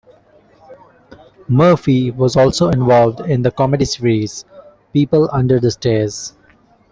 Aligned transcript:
Murphy 1.47 2.09
was 2.09 2.35
also 2.35 2.69
involved 2.69 3.19
in 3.19 3.43
the 3.43 3.51
comedy 3.51 3.85
series 3.85 4.45
"People 4.93 5.29
Under 5.31 5.59
the 5.59 5.69
Stares". 5.69 6.33